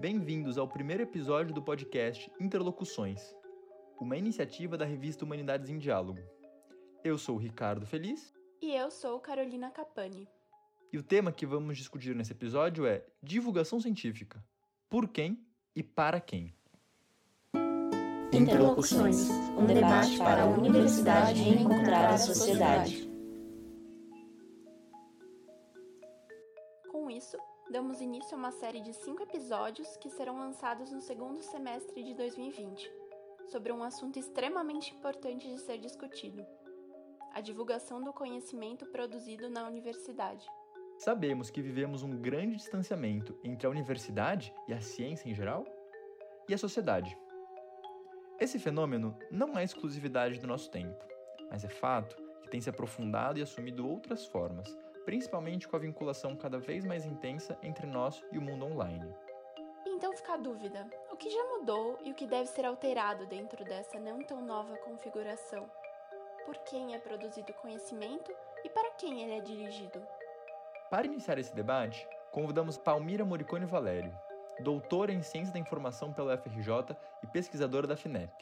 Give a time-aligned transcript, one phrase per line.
[0.00, 3.20] Bem-vindos ao primeiro episódio do podcast Interlocuções,
[4.00, 6.20] uma iniciativa da revista Humanidades em Diálogo.
[7.04, 8.32] Eu sou o Ricardo Feliz.
[8.62, 10.26] E eu sou Carolina Capani.
[10.90, 14.42] E o tema que vamos discutir nesse episódio é divulgação científica.
[14.88, 15.46] Por quem
[15.76, 16.54] e para quem?
[18.32, 19.28] Interlocuções,
[19.58, 23.09] um debate para a universidade encontrar a sociedade.
[28.34, 32.90] A uma série de cinco episódios que serão lançados no segundo semestre de 2020,
[33.48, 36.46] sobre um assunto extremamente importante de ser discutido:
[37.32, 40.46] a divulgação do conhecimento produzido na universidade.
[40.98, 45.64] Sabemos que vivemos um grande distanciamento entre a universidade e a ciência em geral
[46.48, 47.18] e a sociedade.
[48.38, 51.04] Esse fenômeno não é exclusividade do nosso tempo,
[51.50, 56.36] mas é fato que tem se aprofundado e assumido outras formas, principalmente com a vinculação
[56.36, 59.12] cada vez mais intensa entre nós e o mundo online.
[59.86, 63.64] Então fica a dúvida: o que já mudou e o que deve ser alterado dentro
[63.64, 65.70] dessa não tão nova configuração?
[66.44, 68.32] Por quem é produzido o conhecimento
[68.64, 70.02] e para quem ele é dirigido?
[70.90, 74.12] Para iniciar esse debate, convidamos Palmira Moricone Valério,
[74.60, 78.32] doutora em Ciência da Informação pela UFRJ e pesquisadora da FINEP.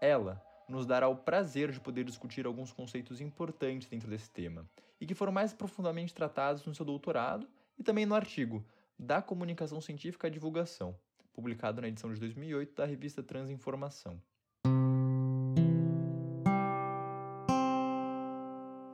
[0.00, 4.66] Ela nos dará o prazer de poder discutir alguns conceitos importantes dentro desse tema
[5.02, 8.64] e que foram mais profundamente tratados no seu doutorado e também no artigo
[8.96, 10.96] Da Comunicação Científica à Divulgação,
[11.32, 14.22] publicado na edição de 2008 da revista Transinformação.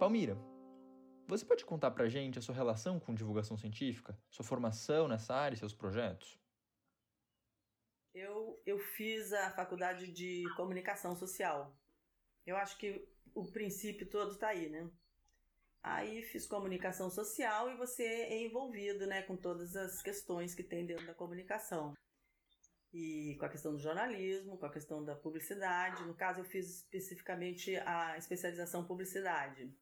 [0.00, 0.38] Palmira,
[1.26, 5.56] você pode contar pra gente a sua relação com divulgação científica, sua formação nessa área
[5.56, 6.40] e seus projetos?
[8.14, 11.76] Eu, eu fiz a faculdade de comunicação social.
[12.46, 14.90] Eu acho que o princípio todo está aí, né?
[15.90, 20.84] Aí fiz comunicação social e você é envolvido, né, com todas as questões que tem
[20.84, 21.94] dentro da comunicação.
[22.92, 26.04] E com a questão do jornalismo, com a questão da publicidade.
[26.04, 29.74] No caso, eu fiz especificamente a especialização publicidade.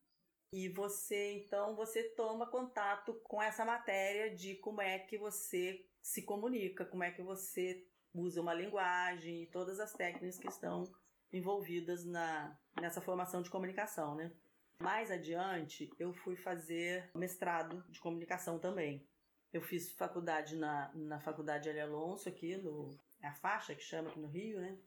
[0.52, 6.22] E você, então, você toma contato com essa matéria de como é que você se
[6.22, 10.84] comunica, como é que você usa uma linguagem e todas as técnicas que estão
[11.32, 14.32] envolvidas na, nessa formação de comunicação, né?
[14.80, 19.06] Mais adiante, eu fui fazer mestrado de comunicação também.
[19.52, 22.90] Eu fiz faculdade na, na Faculdade Ali Alonso, aqui no.
[23.22, 24.78] É a faixa que chama aqui no Rio, né?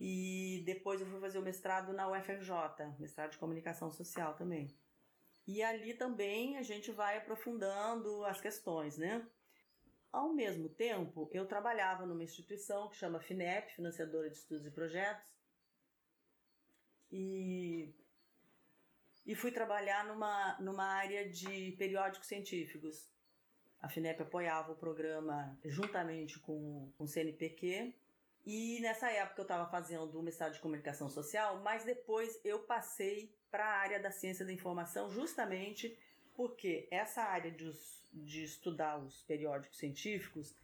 [0.00, 2.50] E depois eu fui fazer o mestrado na UFRJ,
[2.98, 4.74] mestrado de comunicação social também.
[5.46, 9.24] E ali também a gente vai aprofundando as questões, né?
[10.10, 15.34] Ao mesmo tempo, eu trabalhava numa instituição que chama FINEP, Financiadora de Estudos e Projetos,
[17.10, 17.73] e,
[19.26, 23.08] e fui trabalhar numa, numa área de periódicos científicos.
[23.80, 27.94] A FINEP apoiava o programa juntamente com, com o CNPq,
[28.46, 33.34] e nessa época eu estava fazendo o mestrado de comunicação social, mas depois eu passei
[33.50, 35.96] para a área da ciência da informação justamente
[36.34, 37.72] porque essa área de,
[38.12, 40.54] de estudar os periódicos científicos,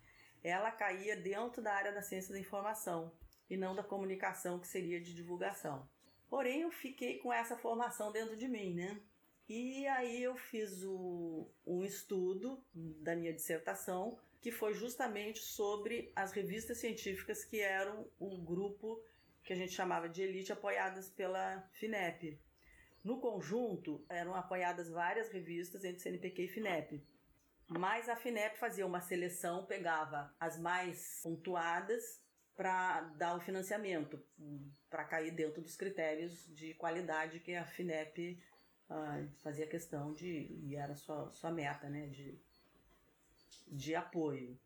[0.42, 3.12] ela caía dentro da área da ciência da informação
[3.48, 5.88] e não da comunicação, que seria de divulgação.
[6.30, 8.98] Porém, eu fiquei com essa formação dentro de mim, né?
[9.48, 16.32] E aí eu fiz o, um estudo da minha dissertação, que foi justamente sobre as
[16.32, 19.02] revistas científicas que eram o grupo
[19.42, 22.40] que a gente chamava de elite apoiadas pela FINEP,
[23.02, 27.02] no conjunto, eram apoiadas várias revistas entre CNPq e FINEP.
[27.66, 32.20] Mas a FINEP fazia uma seleção, pegava as mais pontuadas
[32.60, 34.22] para dar o financiamento,
[34.90, 38.38] para cair dentro dos critérios de qualidade que a FINEP
[38.90, 42.38] uh, fazia questão de, e era sua, sua meta, né, de,
[43.66, 44.60] de apoio.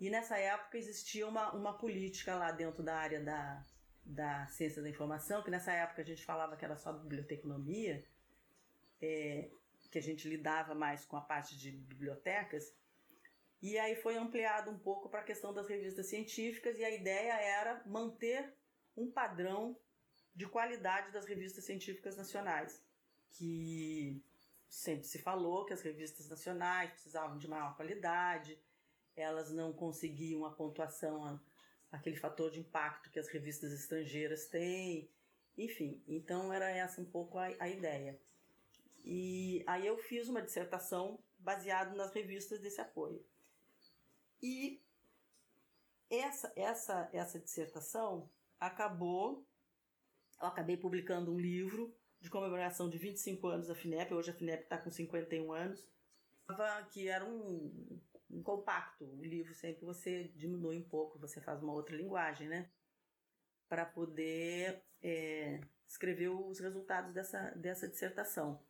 [0.00, 3.64] E nessa época existia uma, uma política lá dentro da área da,
[4.04, 8.04] da ciência da informação, que nessa época a gente falava que era só biblioteconomia,
[9.00, 9.48] é,
[9.88, 12.74] que a gente lidava mais com a parte de bibliotecas,
[13.60, 17.32] e aí foi ampliado um pouco para a questão das revistas científicas, e a ideia
[17.32, 18.54] era manter
[18.96, 19.76] um padrão
[20.34, 22.82] de qualidade das revistas científicas nacionais,
[23.30, 24.22] que
[24.68, 28.58] sempre se falou que as revistas nacionais precisavam de maior qualidade,
[29.16, 31.40] elas não conseguiam a pontuação
[31.90, 35.10] aquele fator de impacto que as revistas estrangeiras têm,
[35.56, 36.02] enfim.
[36.06, 38.20] Então era essa um pouco a, a ideia.
[39.04, 43.24] E aí eu fiz uma dissertação baseada nas revistas desse apoio.
[44.42, 44.82] E
[46.10, 49.46] essa essa essa dissertação acabou
[50.40, 54.62] eu acabei publicando um livro de comemoração de 25 anos da FINEP, hoje a FINEP
[54.64, 55.86] está com 51 anos,
[56.90, 58.00] que era um,
[58.30, 59.04] um compacto.
[59.04, 62.70] O livro sempre você diminui um pouco, você faz uma outra linguagem, né?
[63.68, 68.62] Para poder é, escrever os resultados dessa, dessa dissertação.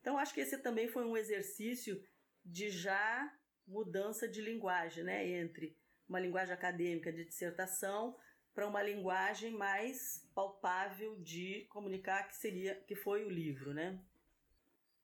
[0.00, 2.02] Então, acho que esse também foi um exercício
[2.44, 3.37] de já
[3.68, 5.28] mudança de linguagem, né?
[5.28, 5.76] Entre
[6.08, 8.16] uma linguagem acadêmica de dissertação
[8.54, 14.00] para uma linguagem mais palpável de comunicar que seria que foi o livro, né?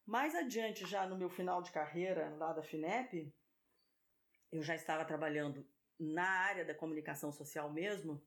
[0.06, 3.32] Mais adiante, já no meu final de carreira lá da FINEP,
[4.50, 5.66] eu já estava trabalhando
[5.98, 8.20] na área da comunicação social mesmo.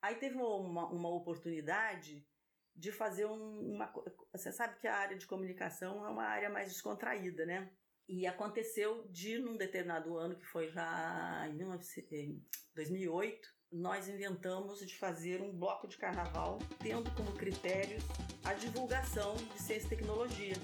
[0.00, 2.26] Aí teve uma, uma oportunidade
[2.74, 3.92] de fazer um, uma.
[4.32, 7.70] Você sabe que a área de comunicação é uma área mais descontraída, né?
[8.08, 12.42] E aconteceu de, num determinado ano, que foi já em
[12.74, 18.04] 2008, nós inventamos de fazer um bloco de carnaval tendo como critérios
[18.44, 20.54] a divulgação de ciência e tecnologia.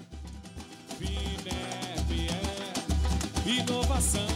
[3.45, 4.27] inovação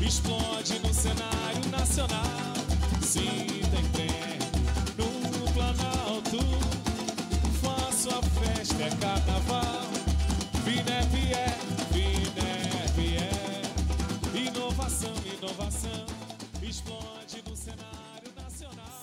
[0.00, 2.24] explode no cenário nacional.
[3.02, 3.46] Sim,
[3.92, 4.38] tem
[4.96, 6.38] no Planalto.
[7.60, 8.90] Faço a festa, é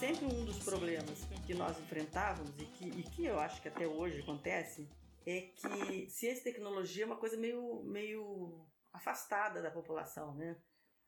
[0.04, 3.88] Sempre um dos problemas que nós enfrentávamos e que, e que eu acho que até
[3.88, 4.86] hoje acontece
[5.26, 10.58] é que ciência e tecnologia é uma coisa meio, meio afastada da população, né?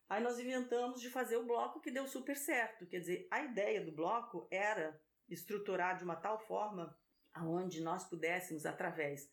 [0.08, 2.86] Aí nós inventamos de fazer o bloco que deu super certo.
[2.86, 4.98] Quer dizer, a ideia do bloco era
[5.28, 6.98] estruturar de uma tal forma
[7.34, 9.30] aonde nós pudéssemos, através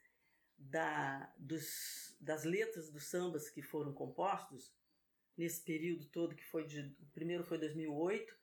[0.58, 4.74] da, dos, das letras dos sambas que foram compostos,
[5.38, 6.80] nesse período todo que foi de.
[6.98, 8.41] O primeiro foi 2008,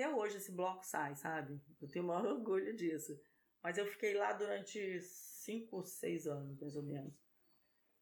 [0.00, 1.60] até hoje esse bloco sai, sabe?
[1.78, 3.20] Eu tenho o maior orgulho disso.
[3.62, 7.14] Mas eu fiquei lá durante cinco ou seis anos, mais ou menos.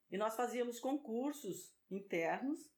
[0.09, 2.71] E nós fazíamos concursos internos,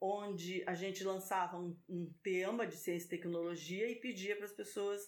[0.00, 4.52] onde a gente lançava um, um tema de ciência e tecnologia e pedia para as
[4.52, 5.02] pessoas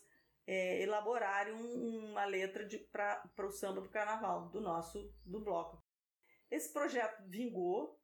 [0.47, 5.83] é, elaborarem um, uma letra para o samba do carnaval do nosso do bloco.
[6.51, 7.99] Esse projeto vingou.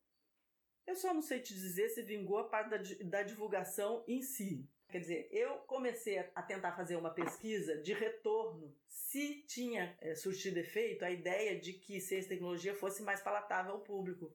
[0.87, 4.67] Eu só não sei te dizer se vingou a parte da, da divulgação em si.
[4.89, 10.59] Quer dizer, eu comecei a tentar fazer uma pesquisa de retorno se tinha é, surtido
[10.59, 14.35] efeito a ideia de que ciência e tecnologia fosse mais palatável ao público.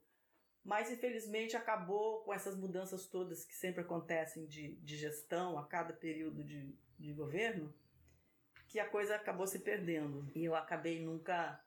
[0.64, 5.92] Mas, infelizmente, acabou com essas mudanças todas que sempre acontecem de, de gestão a cada
[5.92, 7.74] período de, de governo,
[8.68, 10.32] que a coisa acabou se perdendo.
[10.36, 11.60] E eu acabei nunca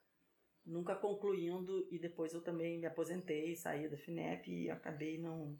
[0.65, 5.57] nunca concluindo e depois eu também me aposentei, saí da FINEP e acabei não,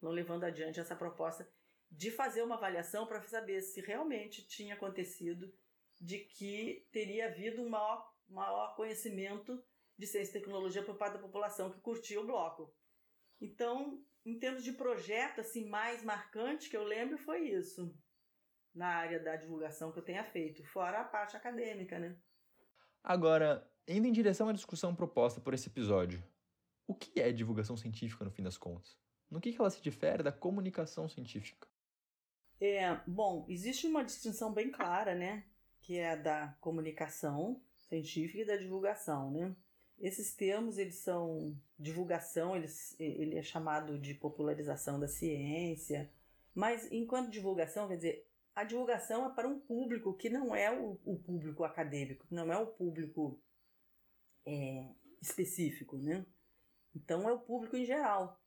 [0.00, 1.48] não levando adiante essa proposta
[1.96, 5.52] de fazer uma avaliação para saber se realmente tinha acontecido
[5.98, 9.62] de que teria havido um maior, maior conhecimento
[9.98, 12.70] de ciência e tecnologia por parte da população que curtia o bloco.
[13.40, 17.96] Então, em termos de projeto assim mais marcante que eu lembro foi isso,
[18.74, 22.14] na área da divulgação que eu tenha feito, fora a parte acadêmica, né?
[23.02, 26.22] Agora, indo em direção à discussão proposta por esse episódio,
[26.86, 28.98] o que é divulgação científica no fim das contas?
[29.30, 31.66] No que ela se difere da comunicação científica?
[32.60, 35.44] É, bom, existe uma distinção bem clara, né?
[35.80, 39.54] Que é a da comunicação científica e da divulgação, né?
[39.98, 46.10] Esses termos, eles são divulgação, eles, ele é chamado de popularização da ciência,
[46.54, 50.98] mas enquanto divulgação, quer dizer, a divulgação é para um público que não é o,
[51.04, 53.38] o público acadêmico, não é o público
[54.46, 54.88] é,
[55.20, 56.24] específico, né?
[56.94, 58.40] Então é o público em geral.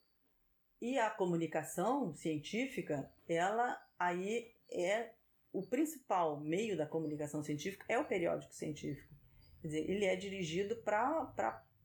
[0.82, 5.14] E a comunicação científica, ela aí é
[5.52, 9.14] o principal meio da comunicação científica é o periódico científico.
[9.62, 11.34] Quer dizer, ele é dirigido para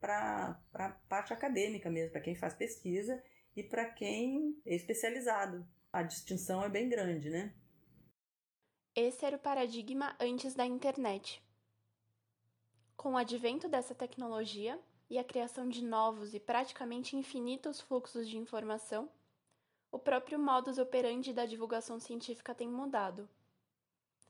[0.01, 3.21] a parte acadêmica mesmo, para quem faz pesquisa
[3.55, 5.67] e para quem é especializado.
[5.91, 7.53] A distinção é bem grande, né?
[8.95, 11.43] Esse era o paradigma antes da internet.
[12.95, 14.79] Com o advento dessa tecnologia
[15.09, 19.09] e a criação de novos e praticamente infinitos fluxos de informação,
[19.95, 23.29] o próprio modus operandi da divulgação científica tem mudado.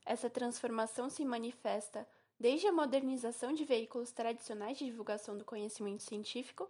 [0.05, 2.07] Essa transformação se manifesta
[2.39, 6.69] desde a modernização de veículos tradicionais de divulgação do conhecimento científico,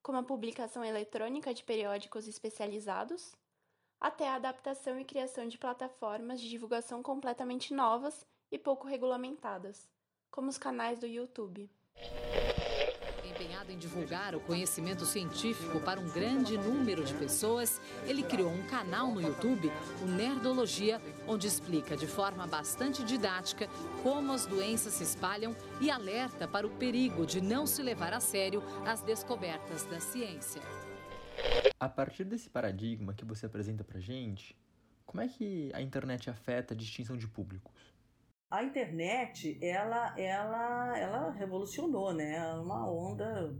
[0.00, 3.34] como a publicação eletrônica de periódicos especializados,
[4.00, 9.88] até a adaptação e criação de plataformas de divulgação completamente novas e pouco regulamentadas,
[10.30, 11.68] como os canais do YouTube.
[13.42, 18.64] Empenhado em divulgar o conhecimento científico para um grande número de pessoas, ele criou um
[18.68, 19.68] canal no YouTube,
[20.00, 23.66] o Nerdologia, onde explica de forma bastante didática
[24.00, 28.20] como as doenças se espalham e alerta para o perigo de não se levar a
[28.20, 30.62] sério as descobertas da ciência.
[31.80, 34.56] A partir desse paradigma que você apresenta pra gente,
[35.04, 37.91] como é que a internet afeta a distinção de públicos?
[38.52, 42.36] A internet, ela, ela, ela revolucionou, né?
[42.36, 43.58] É uma onda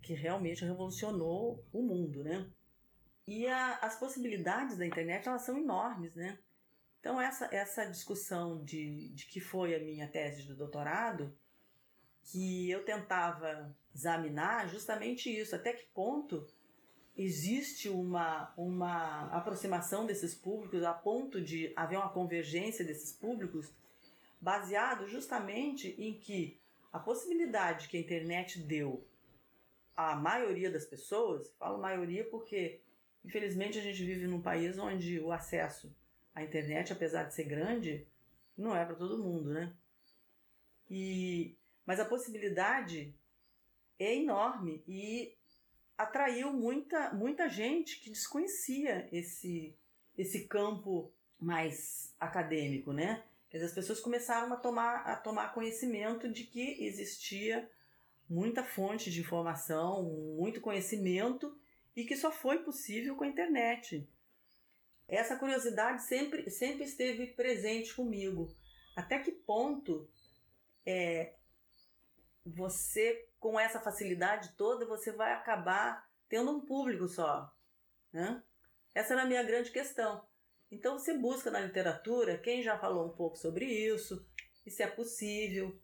[0.00, 2.48] que realmente revolucionou o mundo, né?
[3.26, 6.38] E a, as possibilidades da internet, elas são enormes, né?
[7.00, 11.36] Então, essa, essa discussão de, de que foi a minha tese de doutorado,
[12.22, 16.46] que eu tentava examinar justamente isso, até que ponto
[17.16, 23.74] existe uma, uma aproximação desses públicos a ponto de haver uma convergência desses públicos,
[24.40, 26.58] baseado justamente em que
[26.92, 29.06] a possibilidade que a internet deu
[29.96, 32.80] à maioria das pessoas, falo maioria porque
[33.24, 35.94] infelizmente a gente vive num país onde o acesso
[36.34, 38.06] à internet, apesar de ser grande,
[38.56, 39.72] não é para todo mundo, né?
[40.88, 41.54] E,
[41.84, 43.14] mas a possibilidade
[43.98, 45.34] é enorme e
[45.96, 49.76] atraiu muita, muita gente que desconhecia esse,
[50.16, 53.22] esse campo mais acadêmico, né?
[53.50, 57.68] Dizer, as pessoas começaram a tomar, a tomar conhecimento de que existia
[58.28, 60.04] muita fonte de informação,
[60.36, 61.58] muito conhecimento
[61.96, 64.08] e que só foi possível com a internet.
[65.08, 68.54] Essa curiosidade sempre, sempre esteve presente comigo.
[68.94, 70.08] Até que ponto
[70.86, 71.34] é,
[72.46, 77.52] você com essa facilidade toda, você vai acabar tendo um público só.
[78.12, 78.40] Né?
[78.94, 80.24] Essa era a minha grande questão.
[80.70, 84.24] Então você busca na literatura quem já falou um pouco sobre isso,
[84.64, 85.78] e se é possível.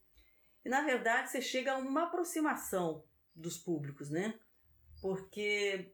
[0.64, 4.38] E na verdade você chega a uma aproximação dos públicos, né?
[5.00, 5.92] Porque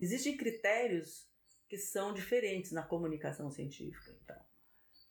[0.00, 1.28] existem critérios
[1.68, 4.16] que são diferentes na comunicação científica.
[4.22, 4.40] Então,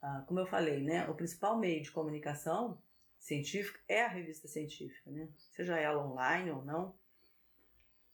[0.01, 2.82] ah, como eu falei, né, o principal meio de comunicação
[3.20, 5.27] científica é a revista científica, né?
[5.51, 6.96] seja ela online ou não.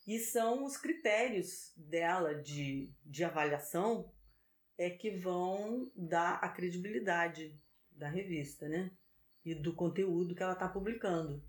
[0.08, 4.12] E são os critérios dela de, de avaliação
[4.78, 7.60] é que vão dar a credibilidade
[7.92, 8.92] da revista, né?
[9.44, 11.44] E do conteúdo que ela está publicando.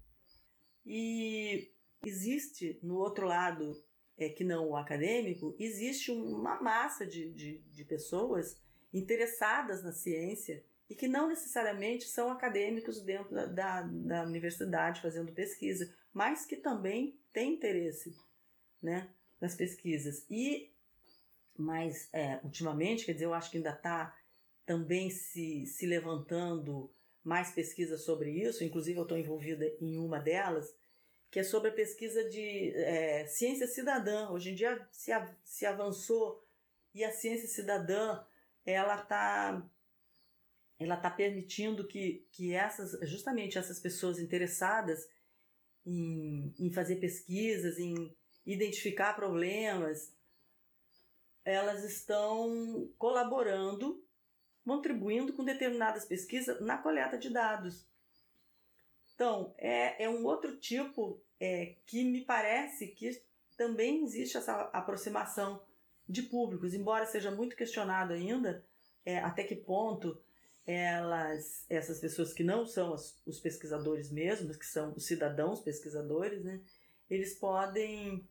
[0.84, 1.72] E
[2.04, 3.82] existe, no outro lado,
[4.16, 8.60] é, que não o acadêmico, existe uma massa de, de, de pessoas
[8.92, 15.32] interessadas na ciência e que não necessariamente são acadêmicos dentro da, da, da universidade fazendo
[15.32, 18.14] pesquisa, mas que também têm interesse
[18.82, 19.08] né,
[19.40, 20.26] nas pesquisas.
[20.30, 20.71] E,
[21.56, 24.16] mas é, ultimamente, quer dizer, eu acho que ainda está
[24.64, 26.92] também se, se levantando
[27.22, 30.74] mais pesquisas sobre isso, inclusive eu estou envolvida em uma delas,
[31.30, 34.28] que é sobre a pesquisa de é, ciência cidadã.
[34.30, 35.10] Hoje em dia se,
[35.42, 36.44] se avançou
[36.94, 38.22] e a ciência cidadã
[38.64, 39.68] ela está
[40.78, 45.08] ela está permitindo que, que essas, justamente essas pessoas interessadas
[45.86, 50.12] em, em fazer pesquisas, em identificar problemas,
[51.44, 54.04] elas estão colaborando,
[54.64, 57.86] contribuindo com determinadas pesquisas na coleta de dados.
[59.14, 63.22] Então, é, é um outro tipo é, que me parece que
[63.56, 65.62] também existe essa aproximação
[66.08, 68.64] de públicos, embora seja muito questionado ainda
[69.04, 70.20] é, até que ponto
[70.66, 76.44] elas, essas pessoas que não são as, os pesquisadores mesmos, que são os cidadãos pesquisadores,
[76.44, 76.60] né,
[77.10, 78.26] eles podem,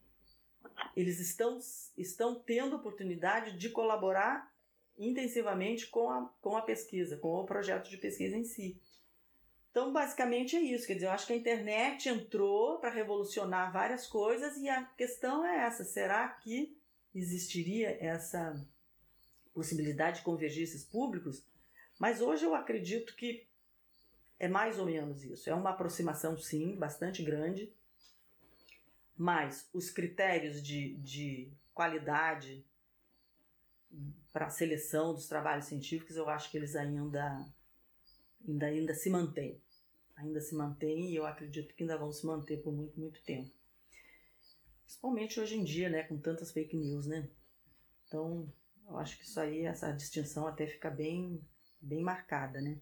[0.95, 1.59] eles estão,
[1.97, 4.51] estão tendo oportunidade de colaborar
[4.97, 8.79] intensivamente com a, com a pesquisa, com o projeto de pesquisa em si.
[9.71, 10.85] Então, basicamente é isso.
[10.85, 15.45] Quer dizer, eu acho que a internet entrou para revolucionar várias coisas e a questão
[15.45, 16.77] é essa: será que
[17.15, 18.61] existiria essa
[19.53, 21.45] possibilidade de convergir esses públicos?
[21.97, 23.47] Mas hoje eu acredito que
[24.37, 25.49] é mais ou menos isso.
[25.49, 27.71] É uma aproximação, sim, bastante grande,
[29.21, 32.65] mas os critérios de, de qualidade
[34.33, 37.45] para a seleção dos trabalhos científicos, eu acho que eles ainda,
[38.47, 39.61] ainda, ainda se mantêm.
[40.15, 43.51] Ainda se mantêm e eu acredito que ainda vão se manter por muito, muito tempo.
[44.85, 47.29] Principalmente hoje em dia, né, com tantas fake news, né?
[48.07, 48.51] Então,
[48.87, 51.39] eu acho que isso aí, essa distinção até fica bem
[51.79, 52.81] bem marcada, né?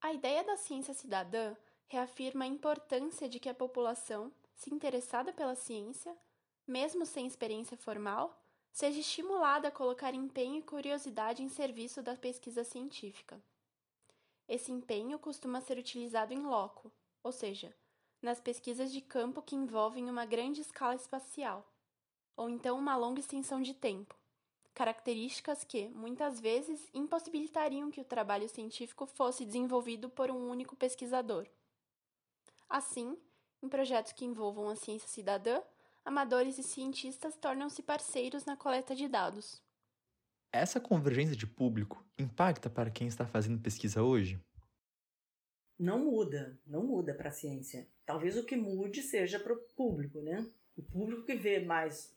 [0.00, 1.54] A ideia da ciência cidadã
[1.86, 6.16] reafirma a importância de que a população, se interessada pela ciência,
[6.66, 12.64] mesmo sem experiência formal, seja estimulada a colocar empenho e curiosidade em serviço da pesquisa
[12.64, 13.40] científica.
[14.48, 16.90] Esse empenho costuma ser utilizado em loco,
[17.22, 17.74] ou seja,
[18.20, 21.66] nas pesquisas de campo que envolvem uma grande escala espacial,
[22.36, 24.14] ou então uma longa extensão de tempo,
[24.74, 31.46] características que, muitas vezes, impossibilitariam que o trabalho científico fosse desenvolvido por um único pesquisador.
[32.68, 33.16] Assim,
[33.62, 35.60] em projetos que envolvam a ciência cidadã,
[36.04, 39.60] amadores e cientistas tornam-se parceiros na coleta de dados.
[40.52, 44.40] Essa convergência de público impacta para quem está fazendo pesquisa hoje?
[45.78, 47.86] Não muda, não muda para a ciência.
[48.06, 50.46] Talvez o que mude seja para o público, né?
[50.76, 52.14] O público que vê mais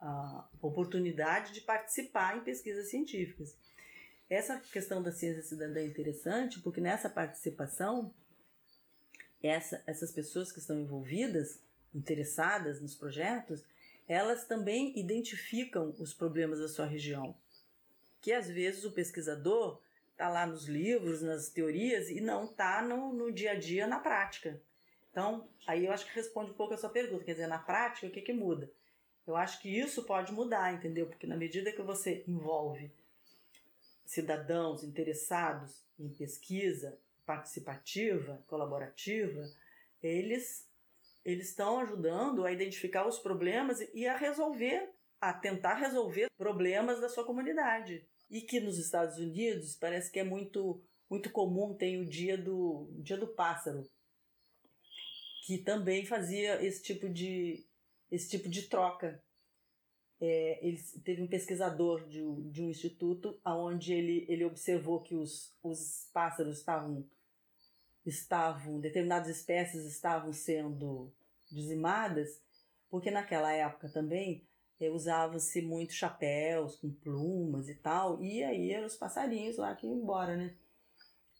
[0.00, 3.56] a oportunidade de participar em pesquisas científicas.
[4.28, 8.14] Essa questão da ciência cidadã é interessante porque nessa participação,
[9.42, 11.60] essa, essas pessoas que estão envolvidas,
[11.94, 13.64] interessadas nos projetos,
[14.08, 17.34] elas também identificam os problemas da sua região.
[18.20, 19.80] Que às vezes o pesquisador
[20.12, 23.98] está lá nos livros, nas teorias e não está no, no dia a dia, na
[23.98, 24.60] prática.
[25.10, 27.24] Então, aí eu acho que responde um pouco a sua pergunta.
[27.24, 28.70] Quer dizer, na prática, o que, que muda?
[29.26, 31.06] Eu acho que isso pode mudar, entendeu?
[31.06, 32.90] Porque na medida que você envolve
[34.04, 39.42] cidadãos interessados em pesquisa participativa, colaborativa,
[40.02, 40.70] eles
[41.24, 47.08] eles estão ajudando a identificar os problemas e a resolver, a tentar resolver problemas da
[47.08, 48.04] sua comunidade.
[48.28, 52.88] E que nos Estados Unidos parece que é muito muito comum tem o dia do
[52.94, 53.86] dia do pássaro,
[55.46, 57.66] que também fazia esse tipo de
[58.10, 59.22] esse tipo de troca.
[60.24, 65.52] É, ele teve um pesquisador de, de um instituto onde ele, ele observou que os,
[65.60, 67.04] os pássaros estavam,
[68.06, 71.12] estavam, determinadas espécies estavam sendo
[71.50, 72.40] dizimadas,
[72.88, 74.46] porque naquela época também
[74.78, 79.88] é, usava-se muito chapéus com plumas e tal, e aí eram os passarinhos lá que
[79.88, 80.54] iam embora, né?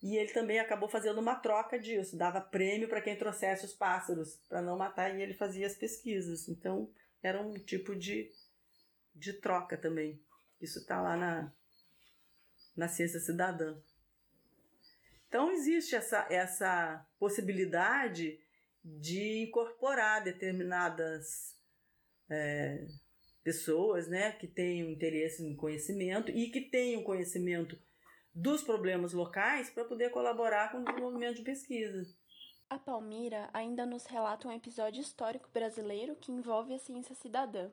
[0.03, 4.41] E ele também acabou fazendo uma troca disso, dava prêmio para quem trouxesse os pássaros
[4.49, 6.49] para não matar e ele fazia as pesquisas.
[6.49, 6.91] Então
[7.23, 8.29] era um tipo de,
[9.15, 10.21] de troca também.
[10.61, 11.53] Isso está lá na,
[12.77, 13.77] na ciência cidadã.
[15.29, 18.39] Então existe essa, essa possibilidade
[18.85, 21.57] de incorporar determinadas
[22.29, 22.87] é,
[23.43, 27.79] pessoas né, que tenham interesse em conhecimento e que tenham conhecimento
[28.35, 32.07] dos problemas locais para poder colaborar com o desenvolvimento de pesquisa.
[32.69, 37.71] A Palmira ainda nos relata um episódio histórico brasileiro que envolve a ciência cidadã.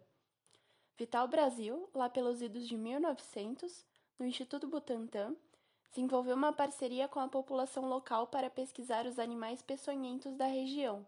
[1.00, 3.86] Vital Brasil, lá pelos idos de 1900,
[4.20, 5.34] no Instituto Butantan,
[5.90, 11.06] desenvolveu uma parceria com a população local para pesquisar os animais peçonhentos da região.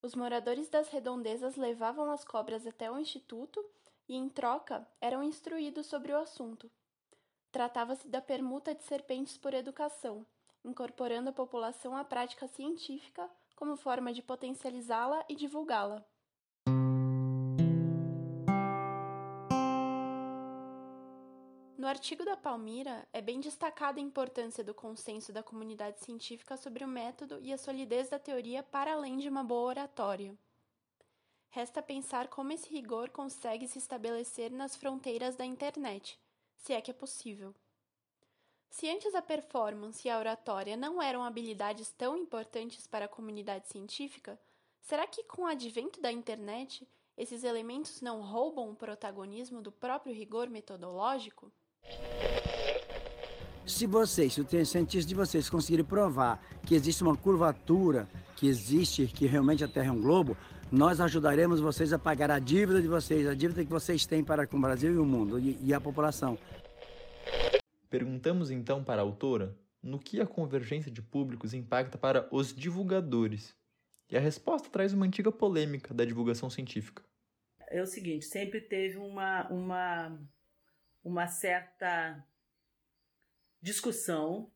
[0.00, 3.62] Os moradores das redondezas levavam as cobras até o instituto
[4.08, 6.70] e, em troca, eram instruídos sobre o assunto,
[7.56, 10.26] Tratava-se da permuta de serpentes por educação,
[10.62, 16.04] incorporando a população à prática científica como forma de potencializá-la e divulgá-la.
[21.86, 26.82] No artigo da Palmira, é bem destacada a importância do consenso da comunidade científica sobre
[26.82, 30.36] o método e a solidez da teoria para além de uma boa oratória.
[31.48, 36.18] Resta pensar como esse rigor consegue se estabelecer nas fronteiras da internet,
[36.56, 37.54] se é que é possível.
[38.68, 43.68] Se antes a performance e a oratória não eram habilidades tão importantes para a comunidade
[43.68, 44.36] científica,
[44.82, 46.84] será que com o advento da internet
[47.16, 51.52] esses elementos não roubam o protagonismo do próprio rigor metodológico?
[53.66, 59.06] Se vocês, se os cientistas de vocês conseguirem provar que existe uma curvatura, que existe,
[59.06, 60.36] que realmente a Terra é um globo,
[60.70, 64.46] nós ajudaremos vocês a pagar a dívida de vocês, a dívida que vocês têm para
[64.46, 66.38] com o Brasil e o mundo e, e a população.
[67.88, 73.54] Perguntamos então para a autora no que a convergência de públicos impacta para os divulgadores.
[74.10, 77.02] E a resposta traz uma antiga polêmica da divulgação científica.
[77.68, 80.18] É o seguinte, sempre teve uma, uma,
[81.06, 82.20] uma certa
[83.62, 84.50] discussão,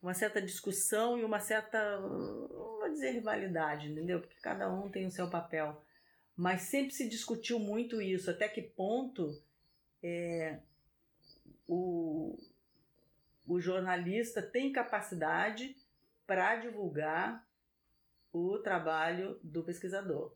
[0.00, 4.20] uma certa discussão e uma certa, vou dizer rivalidade, entendeu?
[4.20, 5.84] Porque cada um tem o seu papel.
[6.34, 9.38] Mas sempre se discutiu muito isso, até que ponto
[10.02, 10.60] é,
[11.66, 12.38] o,
[13.46, 15.76] o jornalista tem capacidade
[16.26, 17.46] para divulgar
[18.32, 20.32] o trabalho do pesquisador.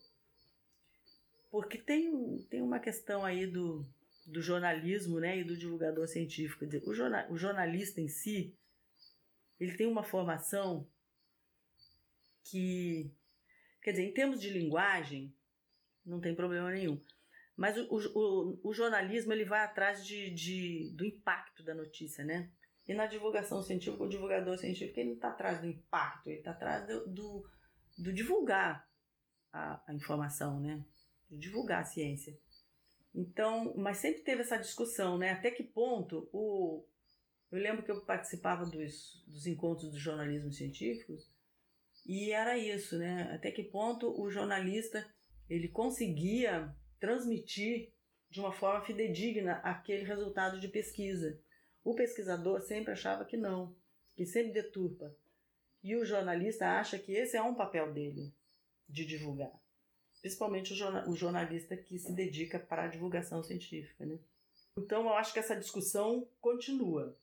[1.50, 3.86] Porque tem, tem uma questão aí do,
[4.26, 6.64] do jornalismo né, e do divulgador científico.
[6.86, 8.56] O, jornal, o jornalista em si,
[9.58, 10.88] ele tem uma formação
[12.44, 13.14] que,
[13.82, 15.34] quer dizer, em termos de linguagem,
[16.04, 17.02] não tem problema nenhum.
[17.56, 22.50] Mas o, o, o jornalismo ele vai atrás de, de, do impacto da notícia, né?
[22.86, 26.50] E na divulgação científica, o divulgador científico ele não está atrás do impacto, ele está
[26.50, 27.50] atrás do, do,
[27.98, 28.88] do divulgar
[29.52, 30.84] a, a informação, né?
[31.30, 32.36] De divulgar a ciência.
[33.14, 35.32] Então, mas sempre teve essa discussão, né?
[35.32, 36.84] Até que ponto o.
[37.50, 41.14] Eu lembro que eu participava dos, dos encontros do jornalismo científico
[42.06, 43.30] e era isso, né?
[43.34, 45.06] Até que ponto o jornalista
[45.48, 47.92] ele conseguia transmitir
[48.30, 51.38] de uma forma fidedigna aquele resultado de pesquisa.
[51.84, 53.76] O pesquisador sempre achava que não,
[54.16, 55.14] que sempre deturpa.
[55.82, 58.32] E o jornalista acha que esse é um papel dele,
[58.88, 59.52] de divulgar.
[60.22, 64.06] Principalmente o, jornalista que se dedica para a divulgação científica.
[64.06, 64.18] Né?
[64.78, 67.18] Então, eu acho que essa discussão continua.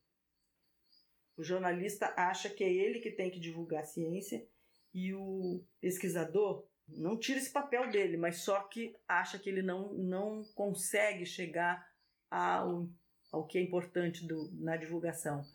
[1.37, 4.45] O jornalista acha que é ele que tem que divulgar a ciência
[4.93, 9.93] e o pesquisador não tira esse papel dele, mas só que acha que ele não,
[9.93, 11.87] não consegue chegar
[12.29, 12.89] ao,
[13.31, 15.45] ao que é importante do, na divulgação.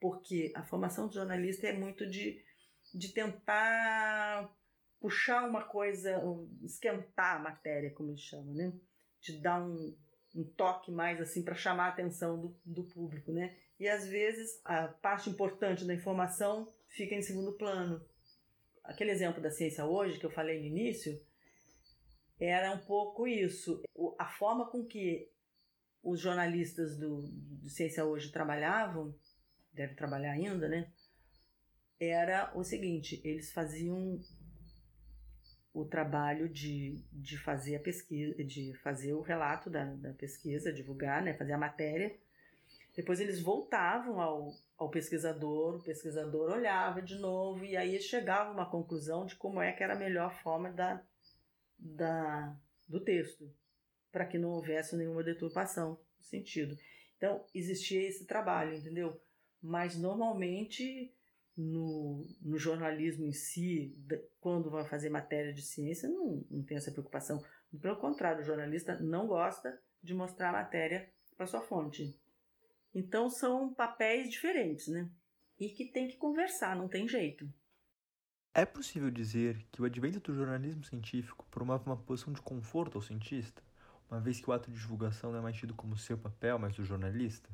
[0.00, 2.44] Porque a formação do jornalista é muito de,
[2.92, 4.54] de tentar
[5.02, 6.22] puxar uma coisa,
[6.62, 8.72] esquentar a matéria, como eles chamam, né?
[9.20, 9.94] De dar um,
[10.34, 13.54] um toque mais assim para chamar a atenção do, do público, né?
[13.78, 18.02] E às vezes a parte importante da informação fica em segundo plano
[18.84, 21.20] aquele exemplo da ciência hoje que eu falei no início
[22.40, 23.82] era um pouco isso.
[24.18, 25.30] A forma com que
[26.02, 29.14] os jornalistas do, do Ciência Hoje trabalhavam,
[29.72, 30.90] devem trabalhar ainda, né?
[32.00, 34.20] Era o seguinte: eles faziam
[35.74, 41.22] o trabalho de, de fazer a pesquisa, de fazer o relato da, da pesquisa, divulgar,
[41.22, 41.34] né?
[41.34, 42.14] Fazer a matéria.
[42.94, 48.68] Depois eles voltavam ao, ao pesquisador, o pesquisador olhava de novo e aí chegava uma
[48.68, 51.02] conclusão de como é que era a melhor forma da,
[51.78, 52.54] da,
[52.86, 53.50] do texto,
[54.10, 56.76] para que não houvesse nenhuma deturpação do sentido.
[57.16, 59.18] Então, existia esse trabalho, entendeu?
[59.62, 61.14] Mas normalmente
[61.56, 63.96] no, no jornalismo em si,
[64.40, 67.42] quando vai fazer matéria de ciência, não, não tem essa preocupação.
[67.80, 72.18] Pelo contrário, o jornalista não gosta de mostrar a matéria para sua fonte.
[72.94, 75.08] Então são papéis diferentes, né?
[75.58, 77.48] E que tem que conversar, não tem jeito.
[78.54, 83.02] É possível dizer que o advento do jornalismo científico promove uma posição de conforto ao
[83.02, 83.62] cientista,
[84.10, 86.74] uma vez que o ato de divulgação não é mais tido como seu papel, mas
[86.74, 87.48] do jornalista?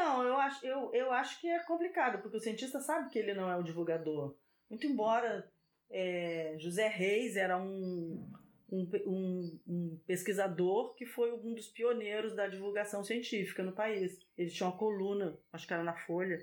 [0.00, 3.34] Não, eu acho, eu, eu acho que é complicado, porque o cientista sabe que ele
[3.34, 4.34] não é o divulgador.
[4.70, 5.46] Muito embora
[5.90, 8.26] é, José Reis era um,
[8.72, 14.18] um, um, um, pesquisador que foi um dos pioneiros da divulgação científica no país.
[14.38, 16.38] Ele tinha uma coluna, acho que era na Folha,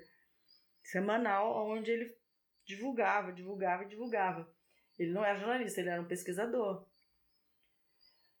[0.84, 2.16] semanal, onde ele
[2.64, 4.48] divulgava, divulgava e divulgava.
[4.96, 6.86] Ele não era jornalista, ele era um pesquisador.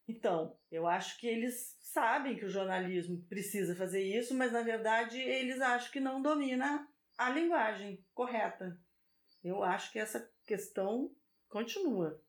[0.08, 5.20] Então, eu acho que eles sabem que o jornalismo precisa fazer isso, mas na verdade
[5.20, 8.80] eles acham que não domina a linguagem correta.
[9.44, 11.14] Eu acho que essa questão
[11.48, 12.20] continua.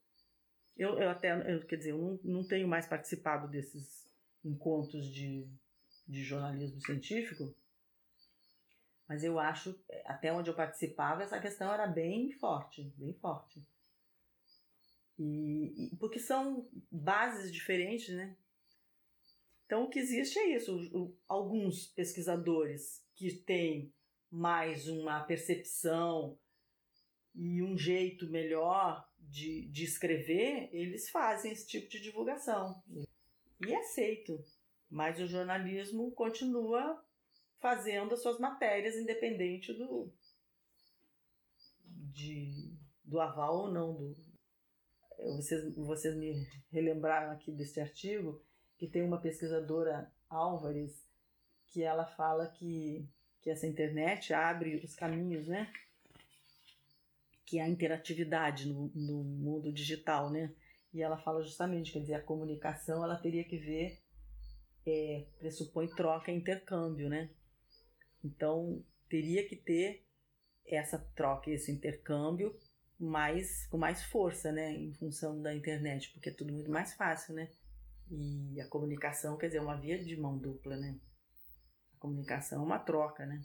[0.76, 4.08] Eu, eu até, eu, quer dizer, eu não, não tenho mais participado desses
[4.44, 5.48] encontros de,
[6.08, 7.56] de jornalismo científico,
[9.08, 13.65] mas eu acho, até onde eu participava, essa questão era bem forte, bem forte.
[15.19, 18.38] E, e, porque são bases diferentes, né?
[19.65, 20.73] Então o que existe é isso.
[20.73, 23.93] O, o, alguns pesquisadores que têm
[24.32, 26.39] mais uma percepção
[27.36, 32.82] e um jeito melhor de, de escrever, eles fazem esse tipo de divulgação.
[33.67, 34.41] E é aceito.
[34.89, 37.05] Mas o jornalismo continua
[37.60, 40.12] fazendo as suas matérias independente do,
[41.86, 43.93] de, do aval ou não.
[43.93, 44.29] Do,
[45.36, 48.41] vocês, vocês me relembraram aqui deste artigo
[48.77, 51.08] que tem uma pesquisadora Álvares
[51.67, 53.08] que ela fala que,
[53.41, 55.71] que essa internet abre os caminhos, né?
[57.49, 60.53] que é a interatividade no, no mundo digital, né?
[60.93, 63.99] E ela fala justamente, quer dizer, a comunicação ela teria que ver,
[64.86, 67.32] é, pressupõe troca e intercâmbio, né?
[68.23, 70.05] Então, teria que ter
[70.63, 72.55] essa troca, esse intercâmbio
[72.99, 77.33] mais com mais força, né, em função da internet, porque é tudo muito mais fácil,
[77.33, 77.49] né?
[78.12, 80.99] E a comunicação, quer dizer, é uma via de mão dupla, né?
[81.95, 83.41] A comunicação é uma troca, né?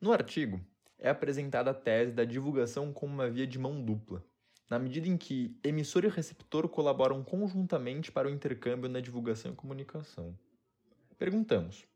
[0.00, 0.64] No artigo,
[0.96, 4.24] é apresentada a tese da divulgação como uma via de mão dupla,
[4.70, 9.56] na medida em que emissor e receptor colaboram conjuntamente para o intercâmbio na divulgação e
[9.56, 10.38] comunicação.
[11.18, 11.86] Perguntamos: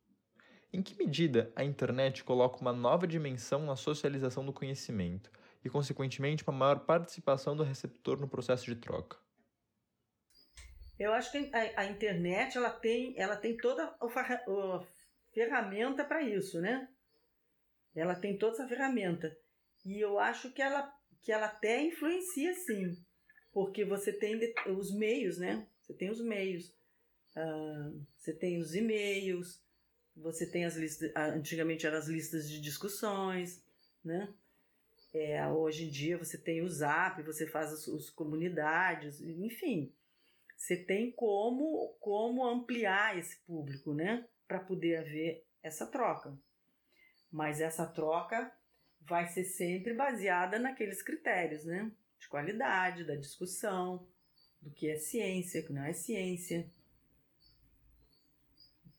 [0.73, 5.31] em que medida a internet coloca uma nova dimensão na socialização do conhecimento
[5.65, 9.19] e, consequentemente, uma maior participação do receptor no processo de troca?
[10.99, 14.87] Eu acho que a, a internet ela tem, ela tem toda a
[15.33, 16.89] ferramenta para isso, né?
[17.95, 19.37] Ela tem toda essa ferramenta.
[19.85, 22.97] E eu acho que ela que ela até influencia sim,
[23.53, 25.67] porque você tem os meios, né?
[25.81, 26.69] Você tem os meios,
[27.37, 29.63] uh, você tem os e-mails,
[30.17, 33.63] você tem as listas, antigamente eram as listas de discussões,
[34.05, 34.33] né?
[35.13, 39.93] É, hoje em dia você tem o Zap, você faz as, as comunidades, enfim,
[40.57, 44.27] você tem como, como ampliar esse público, né?
[44.47, 46.39] Para poder haver essa troca.
[47.31, 48.53] Mas essa troca
[49.01, 51.91] vai ser sempre baseada naqueles critérios, né?
[52.19, 54.07] De qualidade, da discussão,
[54.61, 56.71] do que é ciência, que não é ciência.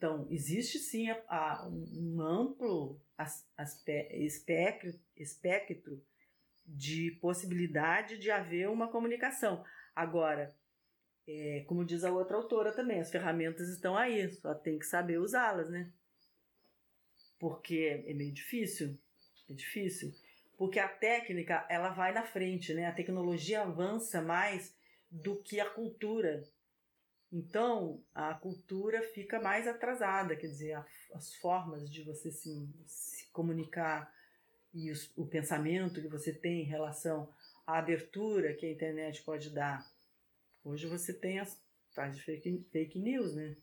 [0.04, 3.00] Então, existe sim a, a, um amplo
[4.14, 6.06] espectro, espectro
[6.66, 9.64] de possibilidade de haver uma comunicação.
[9.96, 10.54] Agora,
[11.26, 15.20] é, como diz a outra autora também, as ferramentas estão aí, só tem que saber
[15.20, 15.90] usá-las, né?
[17.40, 19.00] Porque é meio difícil,
[19.50, 20.14] é difícil,
[20.58, 22.88] porque a técnica ela vai na frente, né?
[22.88, 24.76] A tecnologia avança mais
[25.10, 26.44] do que a cultura.
[27.36, 33.26] Então, a cultura fica mais atrasada, quer dizer, a, as formas de você se, se
[33.32, 34.14] comunicar
[34.72, 37.28] e os, o pensamento que você tem em relação
[37.66, 39.84] à abertura que a internet pode dar.
[40.64, 41.60] Hoje você tem as
[41.96, 43.58] tais fake, fake news, né?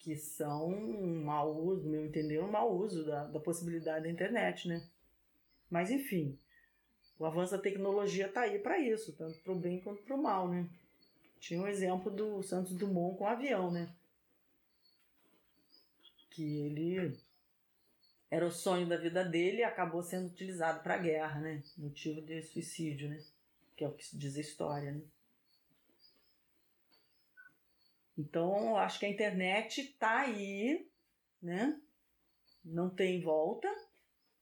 [0.00, 4.10] Que são um mau uso, no meu entender, um mau uso da, da possibilidade da
[4.10, 4.82] internet, né?
[5.68, 6.38] Mas enfim,
[7.18, 10.22] o avanço da tecnologia está aí para isso, tanto para o bem quanto para o
[10.22, 10.66] mal, né?
[11.44, 13.94] Tinha um exemplo do Santos Dumont com o avião, né?
[16.30, 17.20] Que ele
[18.30, 21.62] era o sonho da vida dele e acabou sendo utilizado para a guerra, né?
[21.76, 23.22] Motivo de suicídio, né?
[23.76, 25.02] Que é o que diz a história, né?
[28.16, 30.88] Então, acho que a internet está aí,
[31.42, 31.78] né?
[32.64, 33.68] Não tem volta,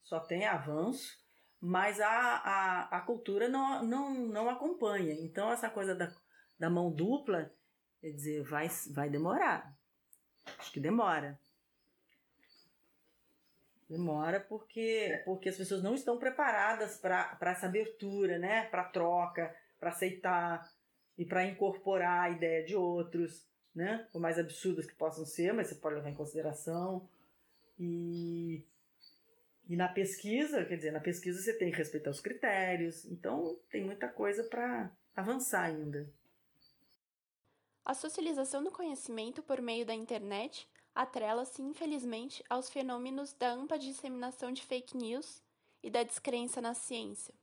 [0.04, 1.20] só tem avanço,
[1.60, 5.14] mas a, a, a cultura não, não, não acompanha.
[5.14, 6.21] Então, essa coisa da
[6.62, 7.52] da mão dupla,
[8.00, 9.76] quer dizer, vai, vai demorar.
[10.60, 11.36] Acho que demora.
[13.90, 18.66] Demora porque, porque as pessoas não estão preparadas para essa abertura, né?
[18.66, 20.72] para troca, para aceitar
[21.18, 23.44] e para incorporar a ideia de outros,
[23.74, 24.06] né?
[24.12, 27.08] por mais absurdas que possam ser, mas você pode levar em consideração.
[27.76, 28.64] E,
[29.68, 33.84] e na pesquisa, quer dizer, na pesquisa você tem que respeitar os critérios, então tem
[33.84, 36.08] muita coisa para avançar ainda.
[37.84, 44.52] A socialização do conhecimento por meio da internet atrela-se, infelizmente, aos fenômenos da ampla disseminação
[44.52, 45.42] de fake news
[45.82, 47.34] e da descrença na ciência.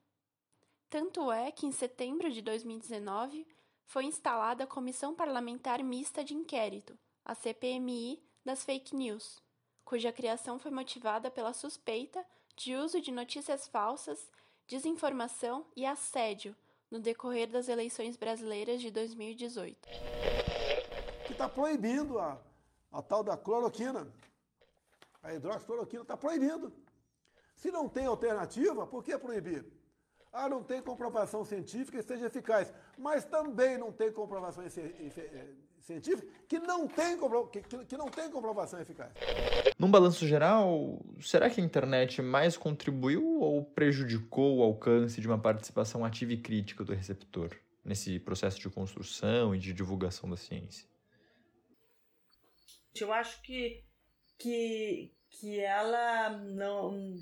[0.89, 3.45] Tanto é que, em setembro de 2019,
[3.85, 9.43] foi instalada a Comissão Parlamentar Mista de Inquérito, a CPMI, das fake news,
[9.83, 12.25] cuja criação foi motivada pela suspeita
[12.55, 14.31] de uso de notícias falsas,
[14.67, 16.55] desinformação e assédio
[16.89, 19.87] no decorrer das eleições brasileiras de 2018.
[21.25, 22.39] Que está proibindo a,
[22.91, 24.07] a tal da cloroquina.
[25.21, 26.73] A hidroxicloroquina está proibindo.
[27.55, 29.65] Se não tem alternativa, por que proibir?
[30.31, 32.73] Ah, não tem comprovação científica que seja eficaz.
[32.97, 34.63] Mas também não tem comprovação
[35.81, 37.17] científica que não tem,
[37.51, 39.11] que, que não tem comprovação eficaz.
[39.79, 45.39] Num balanço geral, será que a internet mais contribuiu ou prejudicou o alcance de uma
[45.39, 50.85] participação ativa e crítica do receptor nesse processo de construção e de divulgação da ciência?
[52.99, 53.81] Eu acho que,
[54.37, 57.15] que, que ela não,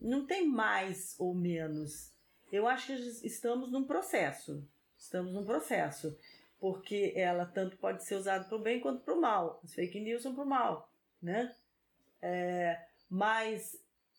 [0.00, 2.12] não tem mais ou menos.
[2.50, 4.66] Eu acho que estamos num processo.
[4.98, 6.18] Estamos num processo
[6.58, 9.60] porque ela tanto pode ser usada para o bem quanto para o mal.
[9.62, 10.90] As fake news são para o mal,
[11.24, 11.54] né?
[12.22, 13.76] É, mas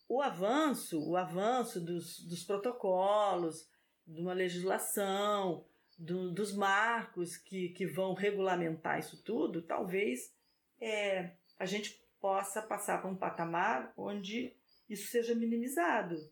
[0.07, 3.69] o avanço, o avanço dos, dos protocolos,
[4.05, 5.65] de uma legislação,
[5.97, 10.33] do, dos marcos que, que vão regulamentar isso tudo, talvez
[10.79, 14.53] é, a gente possa passar para um patamar onde
[14.89, 16.29] isso seja minimizado.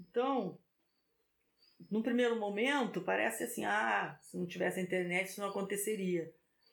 [0.00, 0.58] Então,
[1.90, 6.32] num primeiro momento, parece assim: ah, se não tivesse a internet isso não aconteceria.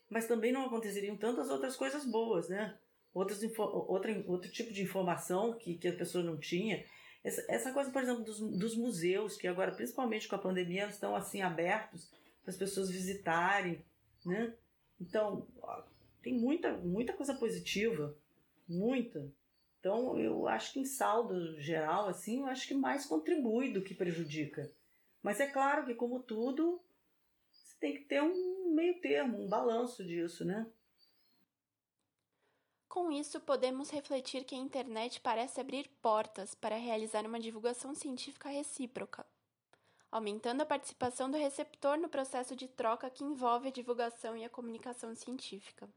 [0.09, 2.77] Mas também não aconteceriam tantas outras coisas boas, né?
[3.13, 6.85] Outros, outra, outro tipo de informação que, que a pessoa não tinha.
[7.23, 11.15] Essa, essa coisa, por exemplo, dos, dos museus, que agora, principalmente com a pandemia, estão
[11.15, 12.09] assim abertos
[12.41, 13.83] para as pessoas visitarem,
[14.25, 14.53] né?
[14.99, 15.45] Então,
[16.21, 18.15] tem muita, muita coisa positiva,
[18.67, 19.31] muita.
[19.79, 23.95] Então, eu acho que em saldo geral, assim, eu acho que mais contribui do que
[23.95, 24.71] prejudica.
[25.21, 26.79] Mas é claro que, como tudo,
[27.51, 30.67] você tem que ter um meio termo, um balanço disso, né?
[32.91, 38.49] Com isso, podemos refletir que a internet parece abrir portas para realizar uma divulgação científica
[38.49, 39.25] recíproca.
[40.11, 44.49] aumentando a participação do receptor no processo de troca que envolve a divulgação e a
[44.49, 45.87] comunicação científica.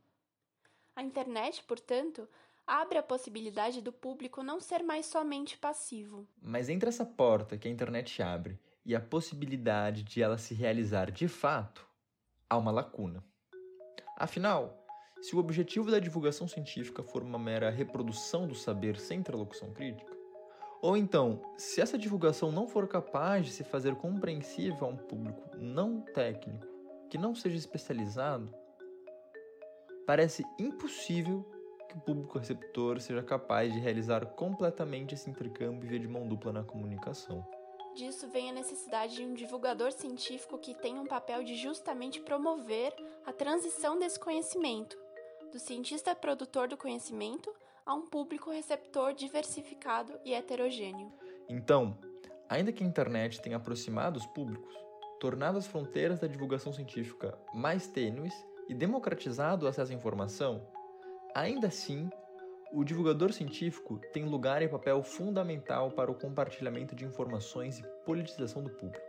[0.95, 2.29] A internet, portanto,
[2.65, 6.29] abre a possibilidade do público não ser mais somente passivo.
[6.41, 11.11] Mas entre essa porta que a internet abre e a possibilidade de ela se realizar
[11.11, 11.85] de fato,
[12.49, 13.25] há uma lacuna.
[14.17, 14.84] Afinal,
[15.25, 20.15] se o objetivo da divulgação científica for uma mera reprodução do saber sem interlocução crítica,
[20.83, 25.57] ou então, se essa divulgação não for capaz de se fazer compreensível a um público
[25.57, 26.67] não técnico,
[27.09, 28.55] que não seja especializado,
[30.07, 31.43] parece impossível
[31.89, 36.53] que o público receptor seja capaz de realizar completamente esse intercâmbio via de mão dupla
[36.53, 37.43] na comunicação.
[37.95, 42.93] Disso vem a necessidade de um divulgador científico que tenha um papel de justamente promover
[43.25, 45.03] a transição desse conhecimento,
[45.55, 47.49] do cientista produtor do conhecimento
[47.87, 51.13] a um público receptor diversificado e heterogêneo.
[51.49, 51.97] Então,
[52.49, 54.75] ainda que a internet tenha aproximado os públicos,
[55.21, 58.35] tornado as fronteiras da divulgação científica mais tênues
[58.69, 60.67] e democratizado o acesso à informação,
[61.33, 62.11] ainda assim,
[62.73, 68.61] o divulgador científico tem lugar e papel fundamental para o compartilhamento de informações e politização
[68.61, 69.07] do público,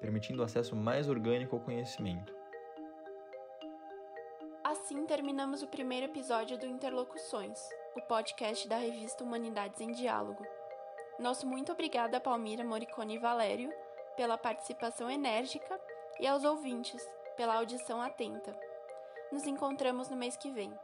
[0.00, 2.34] permitindo o acesso mais orgânico ao conhecimento.
[5.06, 7.60] Terminamos o primeiro episódio do Interlocuções,
[7.94, 10.44] o podcast da revista Humanidades em Diálogo.
[11.16, 13.72] Nosso muito obrigada a Palmira Moricone Valério
[14.16, 15.80] pela participação enérgica
[16.18, 17.00] e aos ouvintes
[17.36, 18.58] pela audição atenta.
[19.30, 20.76] Nos encontramos no mês que vem.